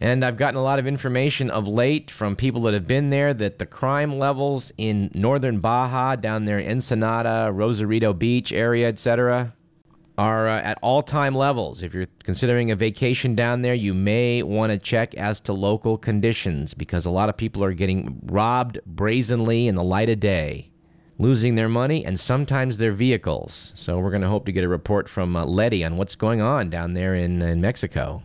And 0.00 0.24
I've 0.24 0.38
gotten 0.38 0.58
a 0.58 0.62
lot 0.62 0.78
of 0.78 0.86
information 0.86 1.50
of 1.50 1.68
late 1.68 2.10
from 2.10 2.34
people 2.34 2.62
that 2.62 2.72
have 2.72 2.86
been 2.86 3.10
there 3.10 3.34
that 3.34 3.58
the 3.58 3.66
crime 3.66 4.18
levels 4.18 4.72
in 4.78 5.10
northern 5.12 5.60
Baja, 5.60 6.16
down 6.16 6.46
there, 6.46 6.58
Ensenada, 6.58 7.50
Rosarito 7.52 8.14
Beach 8.14 8.50
area, 8.50 8.88
etc., 8.88 9.52
are 10.16 10.48
uh, 10.48 10.60
at 10.60 10.78
all 10.82 11.02
time 11.02 11.34
levels. 11.34 11.82
If 11.82 11.92
you're 11.92 12.06
considering 12.24 12.70
a 12.70 12.76
vacation 12.76 13.34
down 13.34 13.60
there, 13.60 13.74
you 13.74 13.92
may 13.92 14.42
want 14.42 14.72
to 14.72 14.78
check 14.78 15.14
as 15.14 15.38
to 15.40 15.52
local 15.52 15.98
conditions 15.98 16.72
because 16.72 17.04
a 17.04 17.10
lot 17.10 17.28
of 17.28 17.36
people 17.36 17.62
are 17.62 17.72
getting 17.72 18.20
robbed 18.24 18.78
brazenly 18.86 19.68
in 19.68 19.74
the 19.74 19.84
light 19.84 20.08
of 20.08 20.20
day, 20.20 20.70
losing 21.18 21.54
their 21.54 21.68
money 21.68 22.04
and 22.04 22.18
sometimes 22.18 22.78
their 22.78 22.92
vehicles. 22.92 23.74
So 23.76 23.98
we're 23.98 24.10
going 24.10 24.22
to 24.22 24.28
hope 24.28 24.46
to 24.46 24.52
get 24.52 24.64
a 24.64 24.68
report 24.68 25.08
from 25.10 25.36
uh, 25.36 25.44
Letty 25.44 25.84
on 25.84 25.96
what's 25.96 26.16
going 26.16 26.40
on 26.40 26.70
down 26.70 26.94
there 26.94 27.14
in, 27.14 27.40
in 27.42 27.60
Mexico. 27.60 28.22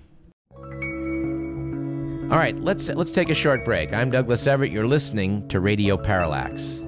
All 2.32 2.40
right, 2.40 2.60
let's 2.60 2.90
let's 2.90 3.12
take 3.12 3.30
a 3.30 3.36
short 3.36 3.64
break. 3.64 3.94
I'm 3.94 4.10
Douglas 4.10 4.48
Everett. 4.48 4.72
You're 4.72 4.88
listening 4.88 5.48
to 5.50 5.60
Radio 5.60 5.96
Parallax. 5.96 6.84